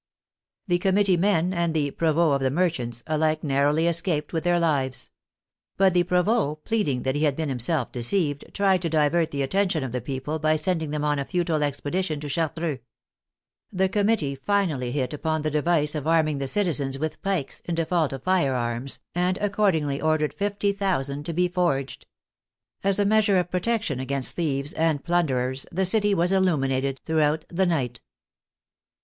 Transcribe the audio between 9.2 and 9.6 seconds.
the